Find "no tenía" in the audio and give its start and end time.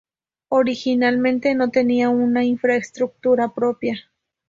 1.53-2.09